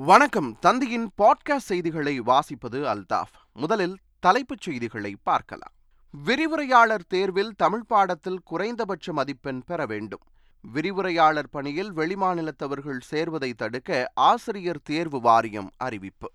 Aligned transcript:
வணக்கம். 0.00 0.56
தந்தியின் 0.66 1.06
பாட்காஸ்ட் 1.22 1.56
செய்திகளை 1.56 2.20
வாசிப்பது 2.20 2.84
அல்தாஃப். 2.84 3.32
முதலில் 3.52 3.98
தலைப்புச் 4.18 4.60
செய்திகளை 4.60 5.16
பார்க்கலாம். 5.22 5.72
விரிவுரையாளர் 6.24 7.06
தேர்வில் 7.08 7.54
தமிழ் 7.56 7.82
பாடத்தில் 7.82 8.40
குறைந்தபட்ச 8.44 9.12
மதிப்பெண் 9.12 9.62
பெற 9.66 9.86
வேண்டும். 9.86 10.20
விரிவுரையாளர் 10.74 11.48
பணியில் 11.50 11.92
வெளிமாநிலத்தவர்கள் 11.92 13.00
சேர்வதை 13.10 13.52
தடுக்க 13.52 14.10
ஆசிரியர் 14.14 14.82
தேர்வு 14.82 15.20
வாரியம் 15.20 15.70
அறிவிப்பு. 15.76 16.32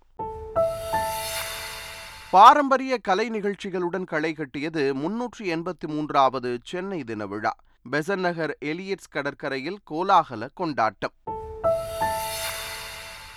பாரம்பரிய 2.30 2.98
கலை 2.98 3.30
நிகழ்ச்சிகளுடன் 3.30 4.04
களை 4.04 4.32
கட்டியது 4.32 4.94
முன்னூற்றி 4.94 5.42
எண்பத்தி 5.42 5.86
மூன்றாவது 5.86 6.58
சென்னை 6.64 7.04
தின 7.04 7.26
விழா. 7.26 7.54
பெசன் 7.90 8.16
நகர் 8.16 8.58
எலியட்ஸ் 8.64 9.10
கடற்கரையில் 9.10 9.78
கோலாகல 9.90 10.48
கொண்டாட்டம். 10.54 11.12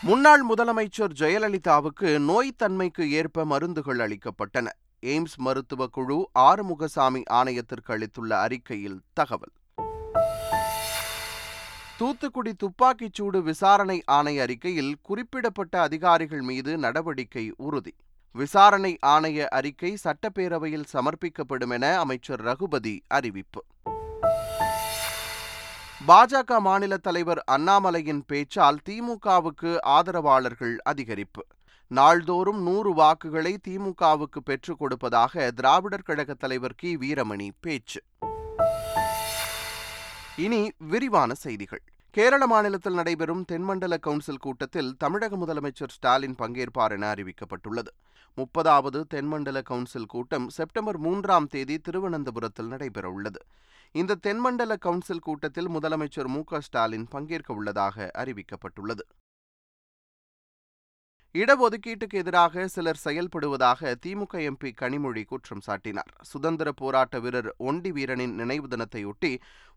முன்னாள் 0.08 0.46
முதலமைச்சர் 0.48 1.14
ஜெயலலிதாவுக்கு 1.20 2.20
நோய் 2.20 2.52
தன்மைக்கு 2.52 3.12
ஏற்ப 3.12 3.46
மருந்துகள் 3.46 3.98
அளிக்கப்பட்டன. 3.98 4.68
எய்ம்ஸ் 5.02 5.36
மருத்துவக் 5.36 5.94
குழு 5.94 6.30
ஆறுமுகசாமி 6.40 7.24
ஆணையத்திற்கு 7.34 7.88
அளித்துள்ள 7.88 8.40
அறிக்கையில் 8.40 9.02
தகவல். 9.14 9.52
தூத்துக்குடி 11.98 12.56
துப்பாக்கிச்சூடு 12.56 13.42
விசாரணை 13.42 14.04
ஆணைய 14.12 14.42
அறிக்கையில் 14.42 14.98
குறிப்பிடப்பட்ட 15.02 15.82
அதிகாரிகள் 15.82 16.42
மீது 16.42 16.78
நடவடிக்கை 16.78 17.54
உறுதி. 17.58 17.96
விசாரணை 18.32 18.98
ஆணைய 19.06 19.46
அறிக்கை 19.46 19.98
சட்டப்பேரவையில் 20.04 20.84
சமர்ப்பிக்கப்படும் 20.94 21.72
என 21.72 21.98
அமைச்சர் 22.00 22.42
ரகுபதி 22.42 23.04
அறிவிப்பு. 23.08 23.66
பாஜக 26.08 26.60
மாநில 26.60 26.98
தலைவர் 26.98 27.44
அண்ணாமலையின் 27.52 28.22
பேச்சால் 28.28 28.78
திமுகவுக்கு 28.90 29.78
ஆதரவாளர்கள் 29.82 30.78
அதிகரிப்பு. 30.90 31.44
நாள்தோறும் 31.88 32.62
நூறு 32.62 32.94
வாக்குகளை 32.94 33.60
திமுகவுக்கு 33.68 34.40
பெற்றுக் 34.44 34.78
கொடுப்பதாக 34.80 35.52
திராவிடர் 35.52 36.02
கழக 36.02 36.34
தலைவர் 36.34 36.76
கி. 36.76 36.98
வீரமணி 36.98 37.50
பேச்சு. 37.60 38.02
இனி 40.36 40.72
விரிவான 40.78 41.34
செய்திகள். 41.34 41.82
கேரள 42.12 42.48
மாநிலத்தில் 42.48 42.94
நடைபெறும் 42.94 43.46
தென்மண்டல 43.46 43.98
கவுன்சில் 43.98 44.38
கூட்டத்தில் 44.38 44.96
தமிழக 44.98 45.36
முதலமைச்சர் 45.36 45.90
ஸ்டாலின் 45.90 46.36
பங்கேற்பார் 46.36 46.92
என 46.92 47.14
அறிவிக்கப்பட்டுள்ளது. 47.14 47.88
முப்பதாவது 48.38 49.04
தென்மண்டல 49.08 49.62
கவுன்சில் 49.62 50.06
கூட்டம் 50.06 50.50
செப்டம்பர் 50.50 50.98
மூன்றாம் 50.98 51.48
தேதி 51.48 51.78
திருவனந்தபுரத்தில் 51.78 52.70
நடைபெறவுள்ளது. 52.70 53.42
இந்த 53.92 54.16
தென்மண்டல 54.16 54.76
கவுன்சில் 54.78 55.20
கூட்டத்தில் 55.20 55.70
முதலமைச்சர் 55.70 56.28
மு 56.28 56.44
ஸ்டாலின் 56.60 57.08
பங்கேற்க 57.08 57.54
உள்ளதாக 57.54 58.12
அறிவிக்கப்பட்டுள்ளது. 58.18 59.04
இடஒதுக்கீட்டுக்கு 61.40 62.18
எதிராக 62.22 62.68
சிலர் 62.68 63.00
செயல்படுவதாக 63.06 63.94
திமுக 64.06 64.34
எம்பி 64.50 64.70
கனிமொழி 64.82 65.24
குற்றம் 65.26 65.62
சாட்டினார். 65.68 66.12
சுதந்திர 66.22 66.72
போராட்ட 66.72 67.20
வீரர் 67.20 67.50
ஒண்டி 67.58 67.92
வீரனின் 67.92 68.34
நினைவு 68.34 68.68
தினத்தையொட்டி 68.68 69.32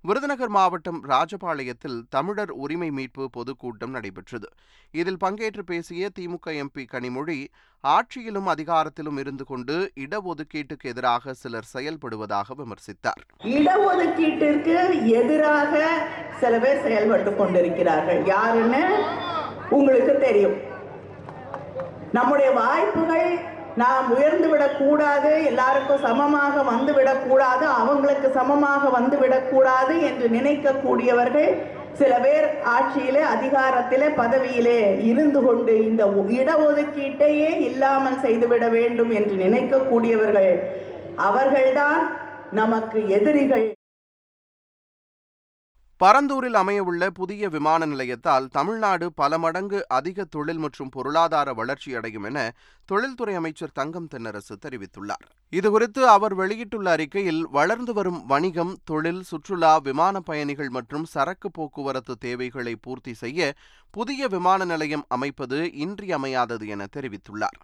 விருதுநகர் 0.04 0.48
மாவட்டம் 0.48 1.00
ராஜபாளையத்தில் 1.08 1.98
தமிழர் 2.08 2.50
உரிமை 2.50 2.90
மீட்பு 2.90 3.30
பொதுக்கூட்டம் 3.30 3.90
நடைபெற்றது. 3.90 4.48
இதில் 4.90 5.20
பங்கேற்று 5.24 5.64
பேசிய 5.66 6.08
திமுக 6.18 6.54
எம்பி 6.62 6.84
கனிமொழி 6.92 7.38
ஆட்சியிலும் 7.84 8.48
அதிகாரத்திலும் 8.54 9.18
இருந்து 9.18 9.44
கொண்டு 9.44 9.92
இடஒதுக்கீட்டுக்கு 10.04 10.90
எதிராக 10.94 11.34
சிலர் 11.42 11.70
செயல்படுவதாக 11.74 12.58
விமர்சித்தார். 12.62 13.22
இடஒதுக்கீட்டிற்கு 13.58 14.78
எதிராக 15.20 15.84
சில 16.40 16.58
பேர் 16.58 16.82
செயல்பட்டு 16.82 17.36
கொண்டிருக்கிறார்கள். 17.36 18.22
யாருன்னு 18.34 18.84
உங்களுக்கு 19.70 20.18
தெரியும். 20.18 20.69
நம்முடைய 22.12 22.50
வாய்ப்புகள் 22.50 23.28
நாம் 23.76 24.06
உயர்ந்து 24.10 24.48
விடக்கூடாது 24.48 25.32
எல்லாருக்கும் 25.44 26.04
சமமாக 26.06 26.62
வந்து 26.62 26.92
விடக்கூடாது 26.92 27.66
அவங்களுக்கு 27.66 28.28
சமமாக 28.32 28.88
வந்து 28.88 29.16
விடக்கூடாது 29.16 29.94
என்று 30.00 30.28
நினைக்கக்கூடியவர்கள் 30.28 31.50
சில 31.98 32.18
பேர் 32.18 32.46
ஆட்சியிலே 32.64 33.22
அதிகாரத்திலே 33.34 34.08
பதவியிலே 34.16 34.78
இருந்து 35.00 35.40
கொண்டு 35.42 35.72
இந்த 35.86 36.04
இடஒதுக்கீட்டையே 36.38 37.50
இல்லாமல் 37.60 38.20
செய்துவிட 38.20 38.68
வேண்டும் 38.68 39.10
என்று 39.10 39.36
நினைக்கக்கூடியவர்கள் 39.36 40.52
அவர்கள்தான் 41.28 42.02
நமக்கு 42.52 43.08
எதிரிகள். 43.08 43.66
பரந்தூரில் 46.02 46.56
அமையவுள்ள 46.60 47.04
புதிய 47.10 47.48
விமான 47.54 47.86
நிலையத்தால் 47.86 48.46
தமிழ்நாடு 48.48 49.06
பல 49.12 49.38
மடங்கு 49.38 49.78
அதிக 49.96 50.24
தொழில் 50.24 50.60
மற்றும் 50.64 50.90
பொருளாதார 50.94 51.52
வளர்ச்சி 51.52 51.90
அடையும் 51.94 52.26
என 52.28 52.38
தொழில்துறை 52.88 53.34
அமைச்சர் 53.34 53.74
தங்கம் 53.78 54.06
தென்னரசு 54.12 54.54
தெரிவித்துள்ளார். 54.64 55.24
இதுகுறித்து 55.52 56.02
அவர் 56.12 56.34
வெளியிட்டுள்ள 56.34 56.90
அறிக்கையில் 56.90 57.42
வளர்ந்து 57.48 57.92
வரும் 57.92 58.20
வணிகம் 58.26 58.72
தொழில் 58.84 59.22
சுற்றுலா 59.22 59.72
விமான 59.88 60.20
பயணிகள் 60.20 60.70
மற்றும் 60.76 61.04
சரக்கு 61.04 61.50
போக்குவரத்து 61.50 62.16
தேவைகளை 62.18 62.74
பூர்த்தி 62.76 63.14
செய்ய 63.14 63.52
புதிய 63.90 64.28
விமான 64.28 64.64
நிலையம் 64.64 65.04
அமைப்பது 65.08 65.58
இன்றியமையாதது 65.84 66.66
என 66.66 66.86
தெரிவித்துள்ளார். 66.96 67.58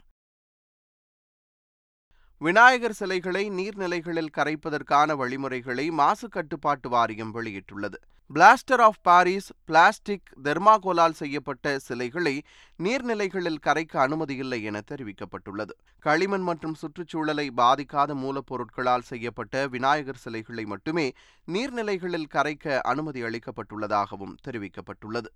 விநாயகர் 2.41 2.97
சிலைகளை 3.01 3.45
நீர்நிலைகளில் 3.51 4.35
கரைப்பதற்கான 4.39 5.17
வழிமுறைகளை 5.17 5.89
மாசு 5.91 6.29
கட்டுப்பாட்டு 6.29 6.89
வாரியம் 6.89 7.35
வெளியிட்டுள்ளது. 7.35 7.99
பிளாஸ்டர் 8.35 8.81
ஆஃப் 8.81 8.99
பாரிஸ் 9.03 9.49
பிளாஸ்டிக் 9.65 10.31
தெர்மாகோலால் 10.45 11.15
செய்யப்பட்ட 11.21 11.79
சிலைகளை 11.79 12.43
நீர்நிலைகளில் 12.83 13.59
கரைக்க 13.67 14.01
அனுமதியில்லை 14.07 14.63
என 14.63 14.81
தெரிவிக்கப்பட்டுள்ளது. 14.91 15.75
களிமண் 15.99 16.41
மற்றும் 16.41 16.75
சுற்றுச்சூழலை 16.75 17.47
பாதிக்காத 17.57 18.15
மூலப்பொருட்களால் 18.23 19.09
செய்யப்பட்ட 19.11 19.67
விநாயகர் 19.67 20.23
சிலைகளை 20.25 20.65
மட்டுமே 20.65 21.13
நீர்நிலைகளில் 21.49 22.29
கரைக்க 22.29 22.81
அனுமதி 22.81 23.23
அளிக்கப்பட்டுள்ளதாகவும் 23.23 24.35
தெரிவிக்கப்பட்டுள்ளது. 24.49 25.31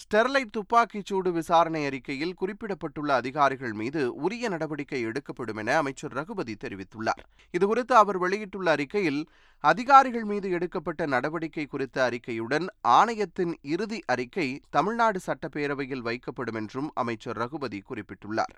ஸ்டெர்லைட் 0.00 0.50
துப்பாக்கிச் 0.50 1.06
சூடு 1.06 1.32
விசாரணை 1.32 1.84
அறிக்கையில் 1.84 2.34
குறிப்பிடப்பட்டுள்ள 2.40 3.14
அதிகாரிகள் 3.14 3.72
மீது 3.72 4.14
உரிய 4.14 4.48
நடவடிக்கை 4.48 5.00
எடுக்கப்படும் 5.00 5.56
என 5.56 5.76
அமைச்சர் 5.76 6.12
ரகுபதி 6.12 6.56
தெரிவித்துள்ளார். 6.64 7.22
இதுகுறித்து 7.58 7.92
அவர் 7.92 8.18
வெளியிட்டுள்ள 8.18 8.70
அறிக்கையில் 8.70 9.20
அதிகாரிகள் 9.64 10.24
மீது 10.24 10.50
எடுக்கப்பட்ட 10.50 11.06
நடவடிக்கை 11.06 11.66
குறித்த 11.66 12.08
அறிக்கையுடன் 12.08 12.66
ஆணையத்தின் 12.80 13.54
இறுதி 13.62 14.00
அறிக்கை 14.06 14.60
தமிழ்நாடு 14.70 15.20
சட்டப்பேரவையில் 15.26 16.06
வைக்கப்படும் 16.08 16.54
என்றும் 16.54 16.90
அமைச்சர் 16.94 17.36
ரகுபதி 17.36 17.82
குறிப்பிட்டுள்ளார். 17.90 18.54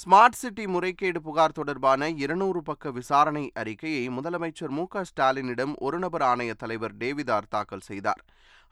ஸ்மார்ட் 0.00 0.36
சிட்டி 0.40 0.64
முறைகேடு 0.66 1.20
புகார் 1.20 1.54
தொடர்பான 1.54 2.08
இருநூறு 2.08 2.62
பக்க 2.62 2.90
விசாரணை 2.90 3.42
அறிக்கையை 3.54 4.08
முதலமைச்சர் 4.08 4.72
மு 4.76 4.84
ஸ்டாலினிடம் 5.08 5.72
ஒருநபர் 5.86 6.24
ஆணைய 6.28 6.52
தலைவர் 6.52 6.94
டேவிதார் 6.96 7.48
தாக்கல் 7.48 7.84
செய்தார். 7.86 8.20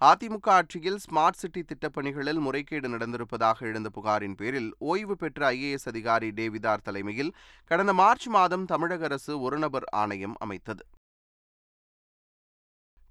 அதிமுக 0.01 0.49
ஆட்சியில் 0.57 0.99
ஸ்மார்ட் 1.05 1.41
சிட்டி 1.43 1.63
திட்டப்பணிகளில் 1.63 2.41
முறைகேடு 2.47 2.89
நடந்திருப்பதாக 2.89 3.67
எழுந்த 3.71 3.89
புகாரின் 3.89 4.35
பேரில் 4.35 4.71
ஓய்வு 4.79 5.17
பெற்ற 5.17 5.51
ஐஏஎஸ் 5.51 5.89
அதிகாரி 5.93 6.31
டேவிதார் 6.31 6.87
தலைமையில் 6.89 7.35
கடந்த 7.65 7.95
மார்ச் 8.03 8.27
மாதம் 8.27 8.65
தமிழக 8.65 9.05
அரசு 9.05 9.35
ஒருநபர் 9.47 9.89
ஆணையம் 10.03 10.37
அமைத்தது. 10.39 10.85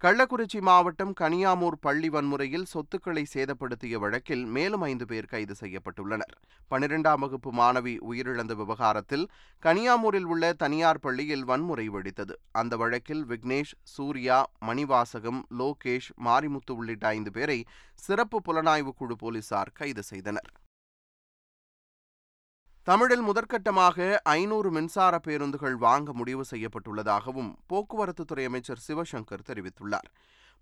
கள்ளக்குறிச்சி 0.04 0.60
மாவட்டம் 0.62 1.12
கனியாமூர் 1.20 1.76
பள்ளி 1.82 2.10
வன்முறையில் 2.10 2.66
சொத்துக்களை 2.72 3.22
சேதப்படுத்திய 3.34 4.00
வழக்கில் 4.04 4.44
மேலும் 4.56 4.82
ஐந்து 4.82 5.06
பேர் 5.06 5.30
கைது 5.34 5.56
செய்யப்பட்டுள்ளனர். 5.60 6.34
பனிரெண்டாம் 6.72 7.22
வகுப்பு 7.24 7.52
மாணவி 7.54 7.94
உயிரிழந்த 8.10 8.56
விவகாரத்தில் 8.62 9.26
கனியாமூரில் 9.64 10.28
உள்ள 10.34 10.52
தனியார் 10.64 11.00
பள்ளியில் 11.00 11.46
வன்முறை 11.46 11.88
வெடித்தது. 11.90 12.36
அந்த 12.52 12.78
வழக்கில் 12.78 13.24
விக்னேஷ் 13.26 13.74
சூர்யா 13.96 14.40
மணிவாசகம் 14.66 15.42
லோகேஷ் 15.62 16.12
மாரிமுத்து 16.26 16.76
உள்ளிட்ட 16.80 17.08
ஐந்து 17.08 17.32
பேரை 17.32 17.59
சிறப்பு 17.96 18.40
புலனாய்வு 18.48 18.94
குழு 18.98 19.16
போலீசார் 19.16 19.74
கைது 19.74 20.03
செய்தனர். 20.03 20.52
தமிழில் 22.87 23.23
முதற்கட்டமாக 23.28 23.97
ஐநூறு 24.32 24.70
மின்சார 24.76 25.14
பேருந்துகள் 25.28 25.78
வாங்க 25.85 26.09
முடிவு 26.17 26.43
செய்யப்பட்டுள்ளதாகவும் 26.49 27.49
போக்குவரத்துத்துறை 27.72 28.43
அமைச்சர் 28.49 28.82
சிவசங்கர் 28.87 29.46
தெரிவித்துள்ளார். 29.47 30.09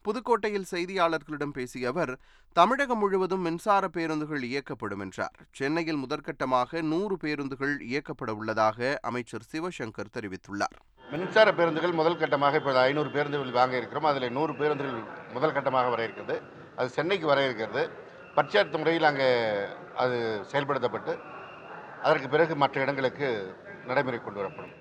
புதுக்கோட்டையில் 0.06 0.68
செய்தியாளர்களிடம் 0.72 1.54
பேசிய 1.58 1.90
அவர் 1.92 2.14
தமிழகம் 2.60 3.02
முழுவதும் 3.04 3.44
மின்சார 3.48 3.90
பேருந்துகள் 3.98 4.46
இயக்கப்படும் 4.52 5.04
என்றார். 5.06 5.36
சென்னையில் 5.60 6.00
முதற்கட்டமாக 6.04 6.84
நூறு 6.94 7.18
பேருந்துகள் 7.24 7.76
இயக்கப்பட 7.90 8.32
உள்ளதாக 8.40 8.94
அமைச்சர் 9.12 9.46
சிவசங்கர் 9.52 10.14
தெரிவித்துள்ளார். 10.20 10.78
மின்சார 11.16 11.50
பேருந்துகள் 11.60 11.98
முதல் 12.02 12.20
கட்டமாக 12.24 12.64
இப்போது 12.64 12.82
ஐநூறு 12.88 13.12
பேருந்துகள் 13.18 13.54
வாங்க 13.60 13.78
இருக்கிறோம். 13.82 14.10
அதில் 14.14 14.36
நூறு 14.40 14.56
பேருந்துகள் 14.62 15.04
முதல் 15.36 15.56
கட்டமாக 15.60 15.90
வர 15.96 16.02
இருக்கிறது. 16.08 16.38
அது 16.80 16.90
சென்னைக்கு 16.98 17.28
வர 17.34 17.42
இருக்கிறது. 17.50 17.84
பட்சார்த்த 18.40 18.78
முறையில் 18.82 19.12
அங்கே 19.12 19.30
அது 20.04 20.18
செயல்படுத்தப்பட்டு 20.52 21.14
அதற்கு 22.04 22.30
பிறகு 22.30 22.56
மற்ற 22.56 22.82
இடங்களுக்கு 22.82 23.28
நடைமுறை 23.86 24.20
கொண்டு 24.22 24.40
வரப்படும். 24.40 24.74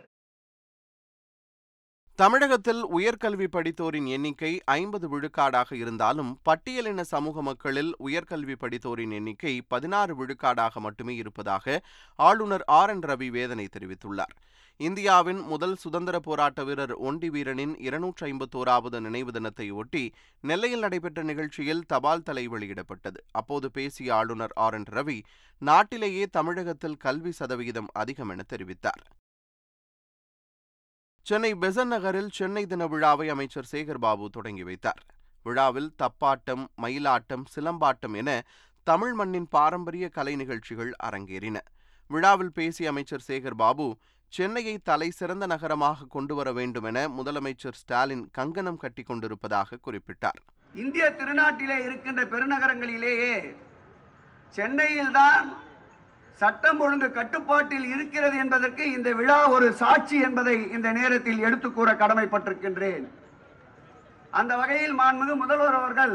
தமிழகத்தில் 2.19 2.81
உயர்கல்வி 2.97 3.47
படித்தோரின் 3.53 4.07
எண்ணிக்கை 4.07 4.51
ஐம்பது 4.65 5.07
விழுக்காடாக 5.13 5.73
இருந்தாலும் 5.75 6.31
பட்டியலின 6.49 7.01
சமூக 7.01 7.43
மக்களில் 7.43 7.93
உயர்கல்வி 7.99 8.55
படித்தோரின் 8.61 9.15
எண்ணிக்கை 9.19 9.55
பதினாறு 9.69 10.15
விழுக்காடாக 10.21 10.83
மட்டுமே 10.87 11.15
இருப்பதாக 11.17 11.81
ஆளுநர் 12.19 12.65
ஆர் 12.81 12.91
என் 12.91 13.05
ரவி 13.11 13.29
வேதனை 13.31 13.69
தெரிவித்துள்ளார். 13.79 14.35
இந்தியாவின் 14.83 15.41
முதல் 15.41 15.75
சுதந்திர 15.75 16.17
போராட்ட 16.19 16.61
வீரர் 16.65 16.93
ஒண்டி 16.99 17.29
வீரனின் 17.31 17.75
இருநூற்றி 17.79 18.23
ஐம்பத்தோராவது 18.31 19.01
நினைவு 19.01 19.33
தினத்தை 19.33 19.71
ஒட்டி 19.71 20.03
நெல்லையில் 20.41 20.79
நடைபெற்ற 20.79 21.23
நிகழ்ச்சியில் 21.23 21.83
தபால் 21.87 22.23
தலை 22.23 22.49
வெளியிடப்பட்டது. 22.49 23.21
அப்போது 23.31 23.71
பேசிய 23.71 24.15
ஆளுநர் 24.15 24.55
ஆர். 24.55 24.75
என். 24.75 24.89
ரவி 24.91 25.19
நாட்டிலேயே 25.63 26.25
தமிழகத்தில் 26.27 26.97
கல்வி 26.97 27.33
சதவிகிதம் 27.33 27.91
அதிகம் 27.93 28.29
என 28.29 28.43
தெரிவித்தார். 28.53 29.03
சென்னை 31.27 31.53
பெசன் 31.55 31.93
நகரில் 31.95 32.31
சென்னை 32.31 32.67
தின 32.67 32.87
விழாவை 32.87 33.29
அமைச்சர் 33.29 33.71
சேகர்பாபு 33.71 34.29
தொடங்கி 34.29 34.63
வைத்தார். 34.63 35.05
விழாவில் 35.43 35.91
தப்பாட்டம் 36.03 36.65
மயிலாட்டம் 36.83 37.45
சிலம்பாட்டம் 37.55 38.17
என 38.17 38.31
தமிழ் 38.87 39.13
மண்ணின் 39.13 39.49
பாரம்பரிய 39.49 40.09
கலை 40.09 40.37
நிகழ்ச்சிகள் 40.37 40.93
அரங்கேறின. 41.03 41.59
விழாவில் 42.11 42.53
பேசிய 42.53 42.89
அமைச்சர் 42.89 43.25
சேகர்பாபு 43.29 43.87
சென்னையை 44.37 44.75
தலை 44.89 45.07
சிறந்த 45.17 45.45
நகரமாக 45.53 46.07
கொண்டு 46.15 46.35
வர 46.37 46.49
வேண்டும் 46.59 46.87
என 46.91 46.99
முதலமைச்சர் 47.17 47.79
ஸ்டாலின் 47.81 48.23
கங்கணம் 48.37 48.79
கட்டி 48.83 49.03
கொண்டிருப்பதாக 49.09 49.79
குறிப்பிட்டார். 49.87 50.39
இந்திய 50.75 51.07
திருநாட்டிலே 51.19 51.77
இருக்கின்ற 51.87 52.23
பெருநகரங்களிலேயே 52.33 53.35
சென்னையில்தான் 54.59 55.49
சட்டம் 56.41 56.81
ஒழுங்கு 56.85 57.09
கட்டுப்பாட்டில் 57.19 57.87
இருக்கிறது 57.95 58.37
என்பதற்கு 58.45 58.85
இந்த 58.97 59.09
விழா 59.19 59.39
ஒரு 59.57 59.67
சாட்சி 59.83 60.19
என்பதை 60.29 60.57
இந்த 60.77 60.89
நேரத்தில் 60.99 61.45
எடுத்து 61.47 61.71
கூற 61.73 61.91
கடமைப்பட்டிருக்கின்றேன். 62.03 63.05
அந்த 64.41 64.53
வகையில் 64.61 64.97
மாண்புமிகு 65.01 65.37
முதல்வர் 65.43 65.79
அவர்கள் 65.81 66.15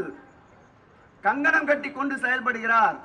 கங்கணம் 1.24 1.68
கட்டி 1.70 1.92
கொண்டு 1.92 2.16
செயல்படுகிறார். 2.24 2.98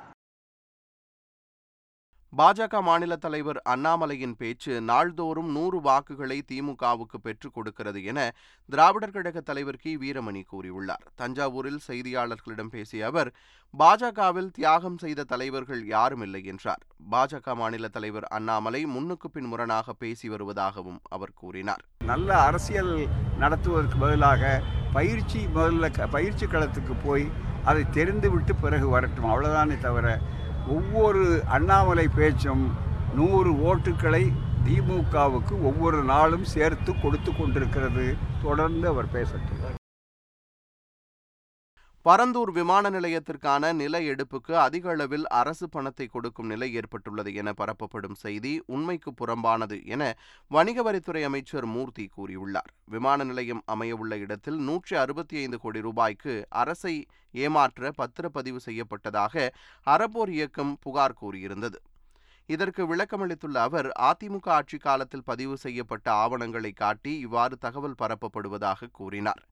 பாஜக 2.38 2.82
மாநில 2.82 3.16
தலைவர் 3.16 3.62
அண்ணாமலையின் 3.68 4.32
பேச்சு 4.38 4.80
நாள்தோறும் 4.80 5.50
நூறு 5.50 5.80
வாக்குகளை 5.80 6.44
திமுகவுக்கு 6.52 7.18
பெற்றுக் 7.22 7.54
கொடுக்கிறது 7.54 8.04
என 8.04 8.34
திராவிடர் 8.66 9.10
கழக 9.10 9.40
தலைவர் 9.40 9.76
கி. 9.76 9.96
வீரமணி 9.96 10.42
கூறியுள்ளார். 10.52 11.04
தஞ்சாவூரில் 11.20 11.78
செய்தியாளர்களிடம் 11.88 12.70
பேசிய 12.70 13.06
அவர் 13.06 13.34
பாஜகவில் 13.78 14.50
தியாகம் 14.50 14.98
செய்த 14.98 15.24
தலைவர்கள் 15.24 15.86
யாரும் 15.86 16.22
இல்லை 16.22 16.44
என்றார். 16.44 16.82
பாஜக 17.10 17.54
மாநில 17.54 17.88
தலைவர் 17.88 18.24
அண்ணாமலை 18.24 18.86
முன்னுக்கு 18.86 19.30
பின் 19.30 19.44
முரணாக 19.44 19.92
பேசி 19.92 20.28
வருவதாகவும் 20.28 21.00
அவர் 21.02 21.34
கூறினார். 21.34 21.84
நல்ல 22.04 22.38
அரசியல் 22.38 23.08
நடத்துவதற்கு 23.38 23.98
பதிலாக 23.98 24.62
பயிற்சி 24.92 25.46
முதல்ல 25.54 26.08
பயிற்சி 26.10 26.46
களத்துக்கு 26.46 26.96
போய் 27.04 27.30
அதை 27.64 27.84
தெரிந்துவிட்டு 27.90 28.54
பிறகு 28.54 28.88
வரட்டும். 28.88 29.24
அவ்வளவுதானே 29.24 29.78
தவிர 29.78 30.20
ஒவ்வொரு 30.68 31.42
அண்ணாமலை 31.46 32.08
பேச்சும் 32.08 32.72
நூறு 33.14 33.52
ஓட்டுக்களை 33.52 34.32
திமுகவுக்கு 34.66 35.62
ஒவ்வொரு 35.62 36.04
நாளும் 36.04 36.44
சேர்த்து 36.44 37.00
கொடுத்து 37.00 37.36
கொண்டிருக்கிறது. 37.36 38.16
தொடர்ந்து 38.42 38.88
அவர் 38.88 39.12
பேசட்டும். 39.12 39.82
பரந்தூர் 42.06 42.50
விமான 42.56 42.90
நிலையத்திற்கான 42.94 43.70
நில 43.72 43.98
எடுப்புக்கு 44.12 44.54
அதிக 44.64 44.88
அளவில் 44.94 45.24
அரசு 45.38 45.66
பணத்தை 45.68 46.06
கொடுக்கும் 46.06 46.50
நிலை 46.52 46.68
ஏற்பட்டுள்ளது 46.80 47.30
என 47.40 47.52
பரப்பப்படும் 47.60 48.18
செய்தி 48.22 48.52
உண்மைக்கு 48.66 49.10
புறம்பானது 49.20 49.76
என 49.94 50.02
வணிக 50.50 50.82
வரித்துறை 50.82 51.22
அமைச்சர் 51.28 51.66
மூர்த்தி 51.66 52.04
கூறியுள்ளார். 52.16 52.68
விமான 52.94 53.24
நிலையம் 53.24 53.62
அமையவுள்ள 53.74 54.18
இடத்தில் 54.24 54.58
நூற்றி 54.58 54.96
அறுபத்தி 54.96 55.38
ஐந்து 55.44 55.60
கோடி 55.64 55.80
ரூபாய்க்கு 55.80 56.34
அரசை 56.62 56.94
ஏமாற்ற 57.44 57.92
பத்திரப்பதிவு 58.02 58.60
செய்யப்பட்டதாக 58.68 59.48
அறப்போர் 59.86 60.34
இயக்கம் 60.36 60.76
புகார் 60.80 61.18
கூறியிருந்தது. 61.22 61.80
இதற்கு 62.48 62.82
விளக்கமளித்துள்ள 62.92 63.58
அவர் 63.68 63.90
அதிமுக 64.10 64.48
ஆட்சி 64.58 64.78
காலத்தில் 64.78 65.26
பதிவு 65.32 65.56
செய்யப்பட்ட 65.56 66.06
ஆவணங்களை 66.24 66.74
காட்டி 66.84 67.14
இவ்வாறு 67.18 67.56
தகவல் 67.58 68.00
பரப்பப்படுவதாக 68.02 68.92
கூறினார். 69.00 69.44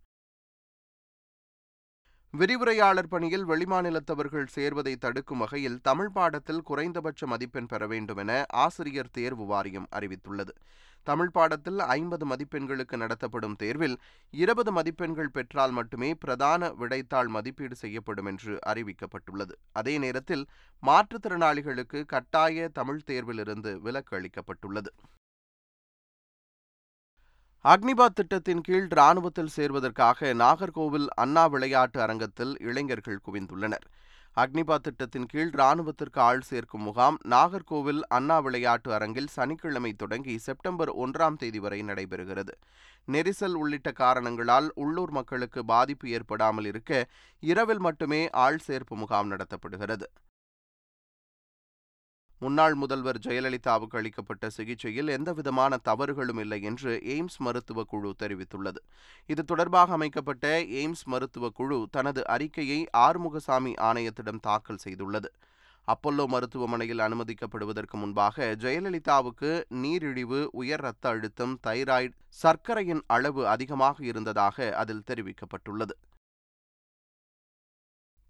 விரிவுரையாளர் 2.35 3.09
பணியில் 3.09 3.45
வெளிமாநிலத்தவர்கள் 3.49 4.47
சேர்வதை 4.55 4.93
தடுக்கும் 4.97 5.39
வகையில் 5.39 5.81
தமிழ் 5.83 6.09
பாடத்தில் 6.09 6.63
குறைந்தபட்ச 6.63 7.27
மதிப்பெண் 7.27 7.67
பெற 7.67 7.87
வேண்டும் 7.87 8.17
என 8.17 8.45
ஆசிரியர் 8.49 9.11
தேர்வு 9.13 9.45
வாரியம் 9.47 9.89
அறிவித்துள்ளது. 9.93 10.55
தமிழ் 11.03 11.31
பாடத்தில் 11.31 11.79
ஐம்பது 11.79 12.27
மதிப்பெண்களுக்கு 12.27 12.97
நடத்தப்படும் 12.97 13.57
தேர்வில் 13.57 13.97
இருபது 14.31 14.73
மதிப்பெண்கள் 14.73 15.31
பெற்றால் 15.31 15.71
மட்டுமே 15.71 16.15
பிரதான 16.15 16.73
விடைத்தாள் 16.81 17.29
மதிப்பீடு 17.29 17.75
செய்யப்படும் 17.75 18.27
என்று 18.27 18.59
அறிவிக்கப்பட்டுள்ளது. 18.67 19.57
அதே 19.73 19.99
நேரத்தில் 19.99 20.47
மாற்றுத்திறனாளிகளுக்கு 20.83 22.01
கட்டாய 22.07 22.69
தமிழ் 22.73 23.03
தேர்விலிருந்து 23.07 23.73
விலக்கு 23.81 24.17
அளிக்கப்பட்டுள்ளது. 24.21 24.93
அக்னிபாத் 27.65 28.15
திட்டத்தின் 28.15 28.61
கீழ் 28.61 28.87
ராணுவத்தில் 28.89 29.51
சேர்வதற்காக 29.57 30.33
நாகர்கோவில் 30.35 31.07
அண்ணா 31.15 31.47
விளையாட்டு 31.47 32.01
அரங்கத்தில் 32.01 32.55
இளைஞர்கள் 32.61 33.21
குவிந்துள்ளனர். 33.27 33.85
அக்னிபாத் 34.37 34.83
திட்டத்தின் 34.83 35.27
கீழ் 35.27 35.53
ராணுவத்திற்கு 35.55 36.19
ஆள் 36.19 36.41
சேர்க்கும் 36.41 36.83
முகாம் 36.83 37.19
நாகர்கோவில் 37.29 38.01
அண்ணா 38.09 38.39
விளையாட்டு 38.39 38.95
அரங்கில் 38.95 39.27
சனிக்கிழமை 39.27 39.93
தொடங்கி 39.93 40.39
செப்டம்பர் 40.39 40.93
ஒன்றாம் 40.95 41.37
தேதி 41.37 41.59
வரை 41.59 41.81
நடைபெறுகிறது. 41.83 42.57
நெரிசல் 43.09 43.55
உள்ளிட்ட 43.55 43.93
காரணங்களால் 43.93 44.71
உள்ளூர் 44.75 45.11
மக்களுக்கு 45.11 45.65
பாதிப்பு 45.65 46.09
ஏற்படாமல் 46.09 46.65
இருக்க 46.65 47.07
இரவில் 47.41 47.79
மட்டுமே 47.79 48.31
ஆள் 48.31 48.61
சேர்ப்பு 48.69 49.01
முகாம் 49.05 49.31
நடத்தப்படுகிறது. 49.31 50.09
முன்னாள் 52.43 52.75
முதல்வர் 52.75 53.19
ஜெயலலிதாவுக்கு 53.25 53.97
அளிக்கப்பட்ட 53.99 54.47
சிகிச்சையில் 54.51 55.11
எந்தவிதமான 55.17 55.77
தவறுகளும் 55.89 56.39
இல்லை 56.39 56.59
என்று 56.63 56.93
எய்ம்ஸ் 57.15 57.37
மருத்துவ 57.39 57.85
குழு 57.85 58.11
தெரிவித்துள்ளது. 58.23 58.81
இது 59.27 59.43
தொடர்பாக 59.45 59.93
அமைக்கப்பட்ட 59.93 60.47
எய்ம்ஸ் 60.81 61.05
மருத்துவ 61.05 61.51
குழு 61.59 61.79
தனது 61.91 62.23
அறிக்கையை 62.27 62.81
ஆறுமுகசாமி 63.07 63.75
ஆணையத்திடம் 63.89 64.43
தாக்கல் 64.43 64.83
செய்துள்ளது. 64.85 65.31
அப்பல்லோ 65.89 66.25
மருத்துவமனையில் 66.27 67.05
அனுமதிக்கப்படுவதற்கு 67.07 67.97
முன்பாக 68.03 68.55
ஜெயலலிதாவுக்கு 68.65 69.53
நீரிழிவு 69.83 70.41
உயர் 70.53 70.85
இரத்த 70.87 71.09
அழுத்தம் 71.09 71.55
தைராய்டு 71.67 72.17
சர்க்கரையின் 72.43 73.03
அளவு 73.07 73.45
அதிகமாக 73.49 74.05
இருந்ததாக 74.05 74.75
அதில் 74.83 75.07
தெரிவிக்கப்பட்டுள்ளது. 75.11 75.97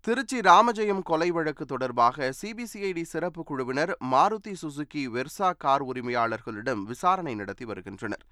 திருச்சி 0.07 0.39
ராமஜெயம் 0.39 1.03
கொலை 1.03 1.31
வழக்கு 1.31 1.65
தொடர்பாக 1.65 2.33
சிபிசிஐடி 2.43 3.03
சிறப்பு 3.03 3.45
குழுவினர் 3.45 3.97
மாருதி 4.11 4.55
சுசுகி 4.63 5.03
வெர்சா 5.09 5.53
கார் 5.57 5.85
உரிமையாளர்களிடம் 5.85 6.83
விசாரணை 6.83 7.35
நடத்தி 7.35 7.65
வருகின்றனர். 7.65 8.25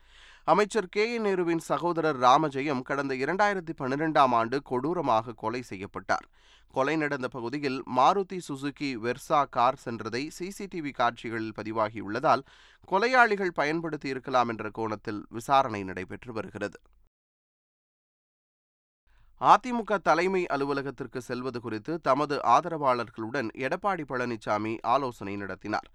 அமைச்சர் 0.45 0.89
கே. 0.89 1.15
என் 1.15 1.25
நேருவின் 1.25 1.59
சகோதரர் 1.59 2.19
ராமஜெயம் 2.19 2.83
கடந்த 2.83 3.15
இரண்டாயிரத்தி 3.15 3.75
பன்னிரெண்டாம் 3.79 4.33
ஆண்டு 4.33 4.63
கொடூரமாக 4.63 5.33
கொலை 5.33 5.63
செய்யப்பட்டார். 5.63 6.27
கொலை 6.71 6.97
நடந்த 6.97 7.29
பகுதியில் 7.29 7.83
மாருதி 7.97 8.41
சுசுகி 8.49 8.91
வெர்சா 8.97 9.49
கார் 9.51 9.81
சென்றதை 9.85 10.31
சிசிடிவி 10.39 10.91
காட்சிகளில் 10.91 11.57
பதிவாகியுள்ளதால் 11.57 12.41
கொலையாளிகள் 12.89 13.59
பயன்படுத்தி 13.61 14.09
இருக்கலாம் 14.09 14.49
என்ற 14.49 14.71
கோணத்தில் 14.71 15.27
விசாரணை 15.29 15.85
நடைபெற்று 15.85 16.33
வருகிறது. 16.33 16.81
அதிமுக 19.41 19.97
தலைமை 19.99 20.47
அலுவலகத்திற்கு 20.47 21.21
செல்வது 21.21 21.61
குறித்து 21.61 22.01
தமது 22.01 22.41
ஆதரவாளர்களுடன் 22.45 23.49
எடப்பாடி 23.67 24.05
பழனிசாமி 24.09 24.79
ஆலோசனை 24.81 25.37
நடத்தினார். 25.37 25.87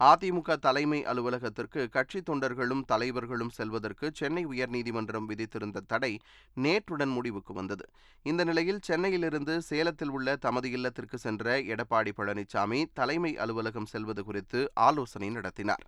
அதிமுக 0.00 0.56
தலைமை 0.56 1.04
அலுவலகத்திற்கு 1.04 1.88
கட்சி 1.88 2.20
தொண்டர்களும் 2.20 2.84
தலைவர்களும் 2.92 3.50
செல்வதற்கு 3.50 4.10
சென்னை 4.14 4.46
உயர்நீதிமன்றம் 4.46 5.26
விதித்திருந்த 5.26 5.82
தடை 5.86 6.12
நேற்றுடன் 6.56 7.12
முடிவுக்கு 7.12 7.54
வந்தது. 7.54 7.86
இந்த 8.22 8.44
நிலையில் 8.44 8.80
சென்னையிலிருந்து 8.80 9.62
சேலத்தில் 9.62 10.08
உள்ள 10.08 10.36
தமது 10.36 10.70
இல்லத்திற்கு 10.70 11.18
சென்ற 11.18 11.58
எடப்பாடி 11.58 12.12
பழனிசாமி 12.16 12.84
தலைமை 12.92 13.36
அலுவலகம் 13.36 13.86
செல்வது 13.86 14.24
குறித்து 14.24 14.70
ஆலோசனை 14.74 15.30
நடத்தினார். 15.30 15.84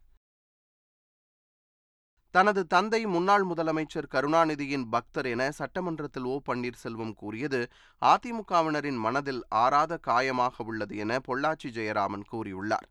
தனது 2.34 2.62
தந்தை 2.66 2.98
முன்னாள் 3.06 3.44
முதலமைச்சர் 3.48 4.08
கருணாநிதியின் 4.12 4.86
பக்தர் 4.94 5.26
என 5.32 5.42
சட்டமன்றத்தில் 5.58 6.24
ஓ 6.24 6.36
பன்னீர்செல்வம் 6.48 7.12
கூறியது 7.20 7.60
அதிமுகவினரின் 8.02 8.98
மனதில் 9.04 9.42
ஆறாத 9.62 9.98
காயமாக 10.06 10.64
உள்ளது 10.64 10.96
என 10.96 11.18
பொள்ளாச்சி 11.28 11.70
ஜெயராமன் 11.76 12.24
கூறியுள்ளார். 12.32 12.88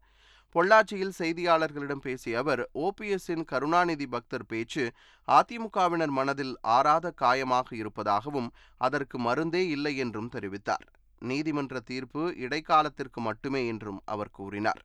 பொள்ளாச்சியில் 0.55 1.13
செய்தியாளர்களிடம் 1.19 2.03
பேசிய 2.05 2.39
அவர் 2.39 2.63
ஓபிஎஸ்ஸின் 2.85 3.43
கருணாநிதி 3.51 4.07
பக்தர் 4.07 4.47
பேச்சு 4.47 4.85
அதிமுகவினர் 5.27 6.15
மனதில் 6.19 6.55
ஆறாத 6.77 7.13
காயமாக 7.21 7.69
இருப்பதாகவும் 7.81 8.49
அதற்கு 8.87 9.19
மருந்தே 9.19 9.63
இல்லை 9.75 9.95
என்றும் 9.97 10.33
தெரிவித்தார். 10.37 10.87
நீதிமன்ற 11.21 11.79
தீர்ப்பு 11.91 12.23
இடைக்காலத்திற்கு 12.45 13.21
மட்டுமே 13.21 13.63
என்றும் 13.67 14.01
அவர் 14.05 14.35
கூறினார். 14.39 14.81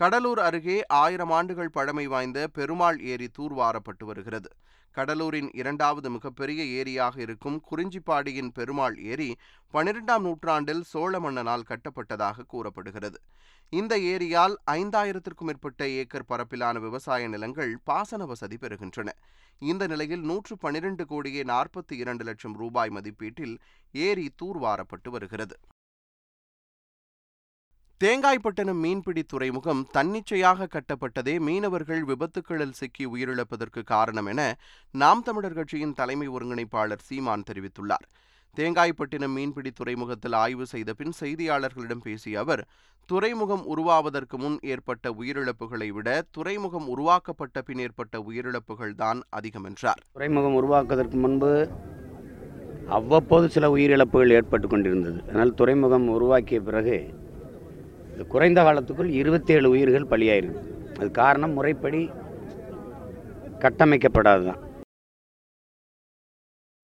கடலூர் 0.00 0.40
அருகே 0.40 0.76
ஆயிரம் 0.86 1.30
ஆண்டுகள் 1.30 1.70
பழமை 1.70 2.06
வாய்ந்த 2.06 2.48
பெருமாள் 2.48 2.98
ஏரி 3.00 3.26
தூர்வாரப்பட்டு 3.38 4.04
வருகிறது. 4.04 4.48
கடலூரின் 4.94 5.50
இரண்டாவது 5.52 6.10
மிகப்பெரிய 6.10 6.60
ஏரியாக 6.78 7.20
இருக்கும் 7.20 7.58
குறிஞ்சிப்பாடியின் 7.70 8.48
பெருமாள் 8.58 8.96
ஏரி 9.04 9.28
பனிரெண்டாம் 9.74 10.24
நூற்றாண்டில் 10.26 10.80
சோழ 10.82 11.20
மன்னனால் 11.20 11.66
கட்டப்பட்டதாக 11.68 12.46
கூறப்படுகிறது. 12.46 13.18
இந்த 13.72 13.98
ஏரியால் 14.12 14.56
ஐந்தாயிரத்திற்கும் 14.70 15.50
மேற்பட்ட 15.50 15.88
ஏக்கர் 15.88 16.28
பரப்பிலான 16.28 16.80
விவசாய 16.80 17.28
நிலங்கள் 17.28 17.74
பாசன 17.84 18.24
வசதி 18.24 18.56
பெறுகின்றன. 18.56 19.08
இந்த 19.58 19.86
நிலையில் 19.86 20.20
நூற்று 20.20 20.56
பனிரெண்டு 20.58 21.06
கோடியே 21.06 21.42
நாற்பத்தி 21.42 21.96
இரண்டு 21.96 22.24
லட்சம் 22.24 22.56
ரூபாய் 22.56 22.90
மதிப்பீட்டில் 22.90 23.54
ஏரி 23.92 24.26
தூர்வாரப்பட்டு 24.42 25.10
வருகிறது. 25.10 25.58
தேங்காய்பட்டினம் 28.00 28.78
மீன்பிடி 28.82 29.22
துறைமுகம் 29.30 29.80
தன்னிச்சையாக 29.96 30.68
கட்டப்பட்டதே 30.74 31.34
மீனவர்கள் 31.46 32.00
விபத்துக்களில் 32.10 32.72
சிக்கி 32.78 33.04
உயிரிழப்பதற்கு 33.14 33.80
காரணம் 33.90 34.28
என 34.32 34.40
நாம் 34.94 35.20
தமிழர் 35.26 35.56
கட்சியின் 35.58 35.92
தலைமை 35.98 36.28
ஒருங்கிணைப்பாளர் 36.28 37.04
சீமான் 37.08 37.44
தெரிவித்துள்ளார். 37.50 38.06
தேங்காய்பட்டினம் 38.56 39.34
மீன்பிடி 39.38 39.72
துறைமுகத்தில் 39.80 40.38
ஆய்வு 40.42 40.66
செய்த 40.72 40.94
பின் 41.00 41.14
செய்தியாளர்களிடம் 41.20 42.02
பேசிய 42.06 42.40
அவர் 42.44 42.64
துறைமுகம் 43.08 43.66
உருவாவதற்கு 43.74 44.38
முன் 44.38 44.58
ஏற்பட்ட 44.72 45.14
உயிரிழப்புகளை 45.20 45.90
விட 45.98 46.08
துறைமுகம் 46.38 46.88
உருவாக்கப்பட்ட 46.96 47.62
பின் 47.68 47.82
ஏற்பட்ட 47.86 48.24
உயிரிழப்புகள் 48.30 48.98
தான் 49.04 49.20
அதிகம் 49.38 49.68
என்றார். 49.70 50.02
துறைமுகம் 50.16 50.58
உருவாக்குவதற்கு 50.60 51.18
முன்பு 51.26 51.52
அவ்வப்போது 52.98 53.48
சில 53.56 53.66
உயிரிழப்புகள் 53.76 54.36
ஏற்பட்டு 54.36 54.68
கொண்டிருந்தது. 54.68 55.18
அதனால் 55.28 55.58
துறைமுகம் 55.58 56.08
உருவாக்கிய 56.18 56.60
பிறகு 56.68 56.96
இது 58.14 58.24
குறைந்த 58.26 58.60
காலத்துக்குள் 58.62 59.10
இருபத்தேழு 59.20 59.68
உயிர்கள் 59.74 60.10
பலியாயிருக்கு. 60.12 60.62
அது 61.00 61.10
காரணம் 61.20 61.56
முறைப்படி 61.58 62.00
கட்டமைக்கப்படாது 63.64 64.44
தான் 64.48 64.60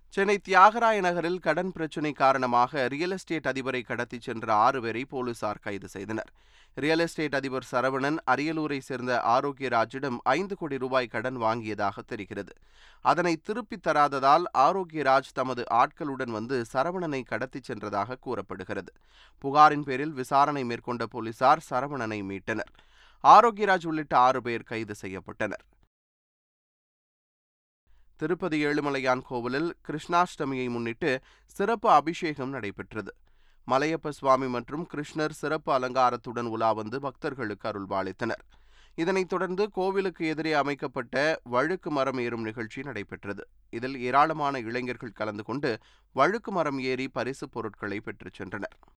சென்னை 0.08 0.40
தியாகராய 0.48 1.00
நகரில் 1.00 1.38
கடன் 1.38 1.72
பிரச்சினை 1.72 2.12
காரணமாக 2.12 2.88
ரியல் 2.88 3.10
எஸ்டேட் 3.10 3.46
அதிபரை 3.46 3.84
கடத்திச் 3.84 4.20
சென்ற 4.20 4.52
ஆறு 4.52 4.82
பேரை 4.82 5.04
போலீசார் 5.04 5.58
கைது 5.62 5.88
செய்தனர். 5.88 6.32
ரியல் 6.75 6.98
எஸ்டேட் 6.98 7.34
அதிபர் 7.34 7.66
சரவணன் 7.72 8.16
அரியலூரை 8.30 8.78
சேர்ந்த 8.78 9.22
ஆரோக்கியராஜிடம் 9.26 10.16
ஐந்து 10.22 10.56
கோடி 10.56 10.78
ரூபாய் 10.78 11.06
கடன் 11.06 11.36
வாங்கியதாக 11.36 11.98
தெரிகிறது. 12.06 12.52
அதனை 13.00 13.36
திருப்பித் 13.36 13.86
தராததால் 13.86 14.42
ஆரோக்கியராஜ் 14.58 15.32
தமது 15.32 15.64
ஆட்களுடன் 15.70 16.30
வந்து 16.30 16.64
சரவணனை 16.72 17.22
கடத்திச் 17.22 17.70
சென்றதாக 17.72 18.16
கூறப்படுகிறது. 18.20 18.92
புகாரின் 19.38 19.82
பேரில் 19.82 20.12
விசாரணை 20.12 20.64
மேற்கொண்ட 20.64 21.06
போலீசார் 21.06 21.64
சரவணனை 21.70 22.22
மீட்டனர். 22.22 22.72
ஆரோக்கியராஜ் 23.25 23.86
உள்ளிட்ட 23.86 24.18
ஆறு 24.18 24.42
பேர் 24.42 24.62
கைது 24.62 24.94
செய்யப்பட்டனர். 25.02 25.64
திருப்பதி 28.16 28.66
ஏழுமலையான் 28.66 29.23
கோவிலில் 29.28 29.75
கிருஷ்ணாஷ்டமியை 29.88 30.70
முன்னிட்டு 30.70 31.20
சிறப்பு 31.46 31.90
அபிஷேகம் 31.90 32.49
நடைபெற்றது. 32.49 33.14
மலையப்ப 33.70 34.08
சுவாமி 34.08 34.46
மற்றும் 34.46 34.88
கிருஷ்ணர் 34.94 35.30
சிறப்பு 35.30 35.78
அலங்காரத்துடன் 35.78 36.46
உலா 36.46 36.73
வந்து 36.73 37.00
பக்தர்களுக்கு 37.00 37.68
அருள்வாளித்தனர் 37.68 38.44
இதனைத் 38.94 39.28
தொடர்ந்து 39.28 39.70
கோவிலுக்கு 39.70 40.26
எதிரே 40.26 40.52
அமைக்கப்பட்ட 40.52 41.40
வழுக்கு 41.42 41.90
மரம் 41.90 42.18
ஏறும் 42.18 42.42
நிகழ்ச்சி 42.42 42.82
நடைபெற்றது. 42.82 43.49
இதில் 43.70 44.00
ஏராளமான 44.00 44.58
இளைஞர்கள் 44.58 45.12
கலந்து 45.12 45.42
கொண்டு 45.42 45.78
வழுக்கு 46.12 46.52
மரம் 46.52 46.78
ஏறி 46.78 47.08
பரிசுப் 47.08 47.52
பொருட்களை 47.52 48.00
பெற்றுச் 48.00 48.40
சென்றனர். 48.42 48.95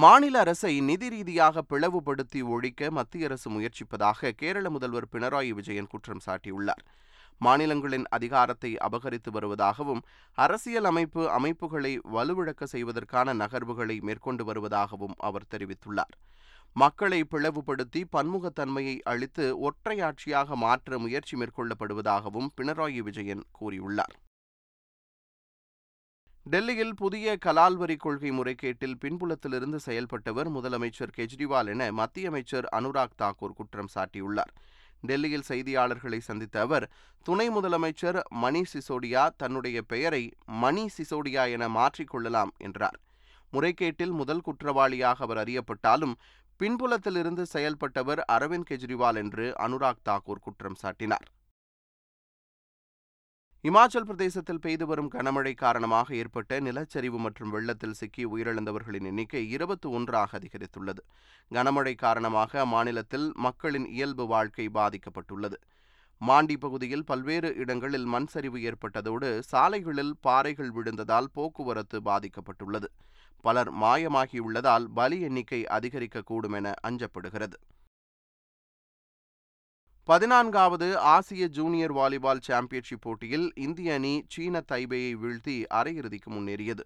மாநில 0.00 0.38
அரசை 0.38 0.80
நிதி 0.80 1.08
ரீதியாக 1.08 1.62
பிளவுபடுத்தி 1.70 2.40
ஒழிக்க 2.42 2.90
மத்திய 2.90 3.24
அரசு 3.24 3.48
முயற்சிப்பதாக 3.50 4.30
கேரள 4.30 4.70
முதல்வர் 4.70 5.06
பினராயி 5.12 5.48
விஜயன் 5.48 5.86
குற்றம் 5.86 6.22
சாட்டியுள்ளார். 6.26 6.84
மாநிலங்களின் 7.38 8.06
அதிகாரத்தை 8.08 8.76
அபகரித்து 8.76 9.30
வருவதாகவும் 9.32 10.00
அரசியல் 10.34 10.84
அமைப்பு 10.84 11.30
அமைப்புகளை 11.30 11.92
வலுவிழக்க 12.12 12.64
செய்வதற்கான 12.64 13.34
நகர்வுகளை 13.34 14.00
மேற்கொண்டு 14.00 14.44
வருவதாகவும் 14.52 15.14
அவர் 15.18 15.50
தெரிவித்துள்ளார். 15.50 16.16
மக்களை 16.76 17.24
பிளவுபடுத்தி 17.24 18.04
பன்முகத்தன்மையை 18.16 19.00
அளித்து 19.02 19.70
ஒற்றையாட்சியாக 19.70 20.54
மாற்ற 20.56 20.98
முயற்சி 20.98 21.36
மேற்கொள்ளப்படுவதாகவும் 21.36 22.52
பினராயி 22.60 23.02
விஜயன் 23.02 23.44
கூறியுள்ளார். 23.60 24.16
டெல்லியில் 26.46 26.94
புதிய 26.94 27.36
கலால் 27.44 27.76
வரி 27.76 27.96
கொள்கை 27.96 28.30
முறைகேட்டில் 28.30 28.96
பின்புலத்திலிருந்து 29.04 29.78
செயல்பட்டவர் 29.86 30.48
முதலமைச்சர் 30.48 31.12
கெஜ்ரிவால் 31.16 31.66
என 31.66 31.92
மத்திய 31.92 32.28
அமைச்சர் 32.28 32.66
அனுராக் 32.76 33.14
தாக்கூர் 33.18 33.54
குற்றம் 33.54 33.88
சாட்டியுள்ளார். 33.94 34.50
டெல்லியில் 35.00 35.46
செய்தியாளர்களை 35.48 36.18
சந்தித்த 36.18 36.60
அவர் 36.60 36.90
துணை 37.22 37.50
முதலமைச்சர் 37.50 38.18
மணி 38.30 38.62
சிசோடியா 38.72 39.30
தன்னுடைய 39.36 39.82
பெயரை 39.82 40.32
மணி 40.46 40.88
சிசோடியா 40.96 41.50
என 41.50 41.68
மாற்றிக்கொள்ளலாம் 41.68 42.52
என்றார். 42.58 42.98
முறைகேட்டில் 43.52 44.12
முதல் 44.12 44.40
குற்றவாளியாக 44.40 45.24
அவர் 45.24 45.36
அறியப்பட்டாலும் 45.36 46.16
பின்புலத்திலிருந்து 46.60 47.46
செயல்பட்டவர் 47.52 48.22
அரவிந்த் 48.32 48.68
கெஜ்ரிவால் 48.70 49.16
என்று 49.16 49.54
அனுராக் 49.58 50.04
தாக்கூர் 50.04 50.44
குற்றம் 50.46 50.80
சாட்டினார். 50.82 51.28
இமாச்சல் 53.64 54.06
பிரதேசத்தில் 54.06 54.60
பெய்து 54.60 54.86
வரும் 54.86 55.10
கனமழை 55.10 55.54
காரணமாக 55.54 56.14
ஏற்பட்ட 56.14 56.58
நிலச்சரிவு 56.60 57.18
மற்றும் 57.18 57.50
வெள்ளத்தில் 57.50 57.92
சிக்கி 57.92 58.24
உயிரிழந்தவர்களின் 58.26 59.06
எண்ணிக்கை 59.10 59.42
இருபத்தி 59.50 59.88
ஒன்றாக 59.88 60.38
அதிகரித்துள்ளது. 60.38 61.02
கனமழை 61.50 61.94
காரணமாக 61.94 62.64
அம்மாநிலத்தில் 62.64 63.32
மக்களின் 63.32 63.86
இயல்பு 63.86 64.26
வாழ்க்கை 64.26 64.66
பாதிக்கப்பட்டுள்ளது. 64.74 65.58
மாண்டி 66.20 66.56
பகுதியில் 66.56 67.04
பல்வேறு 67.04 67.54
இடங்களில் 67.54 68.04
மண் 68.04 68.26
சரிவு 68.26 68.58
ஏற்பட்டதோடு 68.70 69.38
சாலைகளில் 69.50 70.14
பாறைகள் 70.20 70.72
விழுந்ததால் 70.72 71.30
போக்குவரத்து 71.32 72.00
பாதிக்கப்பட்டுள்ளது. 72.00 72.90
பலர் 73.44 73.72
மாயமாகியுள்ளதால் 73.74 74.88
பலி 74.94 75.20
எண்ணிக்கை 75.20 75.64
அதிகரிக்கக்கூடும் 75.78 76.56
என 76.60 76.74
அஞ்சப்படுகிறது. 76.88 77.56
பதினான்காவது 80.08 80.86
ஆசிய 80.98 81.44
ஜூனியர் 81.56 81.92
வாலிபால் 81.92 82.40
சாம்பியன்ஷிப் 82.46 83.00
போட்டியில் 83.00 83.44
இந்திய 83.54 83.90
அணி 83.94 84.14
சீன 84.28 84.62
தைபேயை 84.70 85.12
வீழ்த்தி 85.22 85.54
அரையிறுதிக்கு 85.78 86.30
முன்னேறியது. 86.36 86.84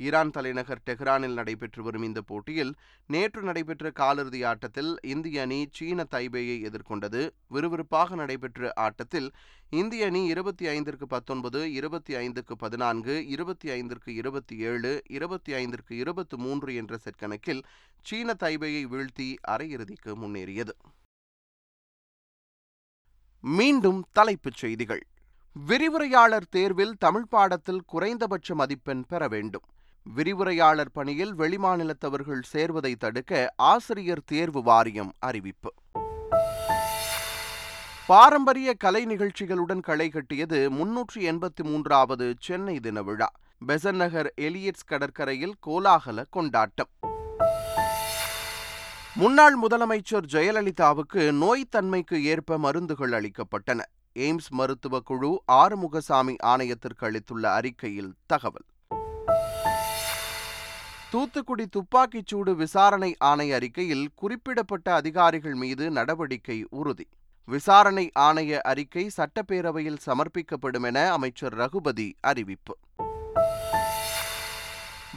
ஈரான் 0.00 0.30
தலைநகர் 0.30 0.82
டெஹ்ரானில் 0.88 1.36
நடைபெற்று 1.38 1.82
வரும் 1.82 2.02
இந்த 2.02 2.20
போட்டியில் 2.20 2.72
நேற்று 3.06 3.42
நடைபெற்ற 3.42 3.92
காலிறுதி 4.00 4.44
ஆட்டத்தில் 4.50 4.92
இந்திய 5.14 5.40
அணி 5.42 5.60
சீன 5.78 6.06
தைபேயை 6.10 6.58
எதிர்கொண்டது. 6.68 7.22
விறுவிறுப்பாக 7.54 8.18
நடைபெற்ற 8.22 8.72
ஆட்டத்தில் 8.86 9.30
இந்திய 9.70 10.06
அணி 10.06 10.22
இருபத்தி 10.26 10.66
ஐந்திற்கு 10.66 11.08
பத்தொன்பது 11.08 11.72
இருபத்தி 11.72 12.14
ஐந்துக்கு 12.14 12.56
பதினான்கு 12.58 13.16
இருபத்தி 13.28 13.70
ஐந்திற்கு 13.70 14.12
இருபத்தி 14.22 14.58
ஏழு 14.58 15.02
இருபத்தி 15.18 15.52
ஐந்திற்கு 15.52 15.96
இருபத்தி 16.04 16.36
மூன்று 16.36 16.74
என்ற 16.74 16.96
செட் 17.06 17.20
கணக்கில் 17.24 17.64
சீன 18.02 18.36
தைபேயை 18.44 18.84
வீழ்த்தி 18.94 19.30
அரையிறுதிக்கு 19.48 20.12
முன்னேறியது. 20.24 20.76
மீண்டும் 23.40 24.06
தலைப்புச் 24.12 24.54
செய்திகள். 24.54 25.06
விரிவுரையாளர் 25.52 26.48
தேர்வில் 26.50 26.96
தமிழ் 26.98 27.26
பாடத்தில் 27.28 27.82
குறைந்தபட்ச 27.86 28.54
மதிப்பெண் 28.54 29.04
பெற 29.08 29.28
வேண்டும். 29.28 29.62
விரிவுரையாளர் 30.02 30.90
பணியில் 30.92 31.34
வெளிமாநிலத்தவர்கள் 31.34 32.42
சேர்வதை 32.52 32.94
தடுக்க 32.94 33.52
ஆசிரியர் 33.56 34.22
தேர்வு 34.24 34.62
வாரியம் 34.62 35.12
அறிவிப்பு. 35.18 35.74
பாரம்பரிய 38.06 38.74
கலை 38.74 39.06
நிகழ்ச்சிகளுடன் 39.06 39.80
களை 39.80 40.08
கட்டியது 40.08 40.70
முன்னூற்றி 40.70 41.18
எண்பத்தி 41.18 41.62
மூன்றாவது 41.62 42.34
சென்னை 42.38 42.80
தின 42.80 43.02
விழா. 43.02 43.30
பெசன் 43.66 43.94
நகர் 43.94 44.34
எலியட்ஸ் 44.40 44.86
கடற்கரையில் 44.86 45.54
கோலாகல 45.66 46.24
கொண்டாட்டம். 46.30 46.88
முன்னாள் 49.18 49.58
முதலமைச்சர் 49.60 50.26
ஜெயலலிதாவுக்கு 50.32 51.32
நோய்த்தன்மைக்கு 51.32 52.22
ஏற்ப 52.22 52.58
மருந்துகள் 52.58 53.10
அளிக்கப்பட்டன. 53.10 53.80
எய்ம்ஸ் 54.14 54.48
மருத்துவ 54.48 55.00
குழு 55.00 55.42
ஆறுமுகசாமி 55.52 56.34
ஆணையத்திற்கு 56.46 57.00
அளித்துள்ள 57.00 57.52
அறிக்கையில் 57.52 58.14
தகவல். 58.26 58.64
தூத்துக்குடி 61.10 61.68
துப்பாக்கிச்சூடு 61.76 62.54
விசாரணை 62.54 63.16
ஆணைய 63.24 63.54
அறிக்கையில் 63.54 64.08
குறிப்பிடப்பட்ட 64.14 64.94
அதிகாரிகள் 64.94 65.54
மீது 65.54 65.90
நடவடிக்கை 65.90 66.66
உறுதி. 66.70 67.08
விசாரணை 67.44 68.10
ஆணைய 68.18 68.58
அறிக்கை 68.58 69.10
சட்டப்பேரவையில் 69.16 69.96
சமர்ப்பிக்கப்படும் 70.06 70.82
என 70.82 71.12
அமைச்சர் 71.12 71.54
ரகுபதி 71.54 72.16
அறிவிப்பு. 72.20 72.78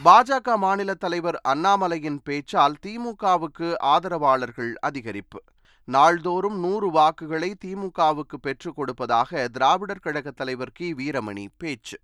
பாஜக 0.04 0.56
மாநில 0.56 0.94
தலைவர் 0.94 1.40
அண்ணாமலையின் 1.48 2.18
பேச்சால் 2.24 2.74
திமுகவுக்கு 2.86 3.76
ஆதரவாளர்கள் 3.78 4.74
அதிகரிப்பு. 4.86 5.40
நாள்தோறும் 5.84 6.60
நூறு 6.60 6.90
வாக்குகளை 6.90 7.56
திமுகவுக்கு 7.64 8.36
பெற்றுக் 8.40 8.76
கொடுப்பதாக 8.76 9.48
திராவிடர் 9.48 9.98
கழக 9.98 10.30
தலைவர் 10.30 10.72
கி. 10.72 10.94
வீரமணி 10.94 11.46
பேச்சு. 11.58 12.00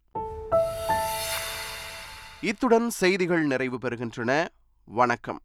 இத்துடன் 2.40 2.90
செய்திகள் 2.90 3.45
நிறைவு 3.47 3.78
பெறுகின்றன. 3.78 4.49
வணக்கம். 4.85 5.40